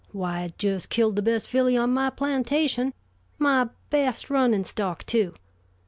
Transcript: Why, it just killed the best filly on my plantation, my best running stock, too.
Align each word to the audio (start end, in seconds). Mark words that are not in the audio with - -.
Why, 0.13 0.41
it 0.45 0.57
just 0.57 0.89
killed 0.89 1.15
the 1.15 1.21
best 1.21 1.47
filly 1.47 1.77
on 1.77 1.91
my 1.93 2.09
plantation, 2.09 2.95
my 3.37 3.69
best 3.91 4.31
running 4.31 4.65
stock, 4.65 5.03
too. 5.05 5.35